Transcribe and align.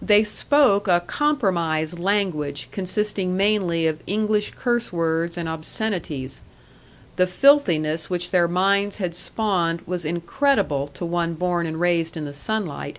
They 0.00 0.24
spoke 0.24 0.88
a 0.88 1.00
compromise 1.00 1.98
language, 1.98 2.68
consisting 2.72 3.36
mainly 3.36 3.86
of 3.86 4.00
English 4.06 4.52
curse 4.56 4.90
words 4.90 5.36
and 5.36 5.50
obscenities; 5.50 6.40
the 7.16 7.26
filthiness 7.26 8.08
which 8.08 8.30
their 8.30 8.48
minds 8.48 8.96
had 8.96 9.14
spawned 9.14 9.82
was 9.82 10.06
incredible 10.06 10.86
to 10.94 11.04
one 11.04 11.34
born 11.34 11.66
and 11.66 11.78
raised 11.78 12.16
in 12.16 12.24
the 12.24 12.32
sunlight. 12.32 12.98